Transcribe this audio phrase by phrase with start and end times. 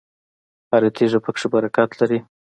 [0.71, 2.19] هره تیږه پکې برکت لري.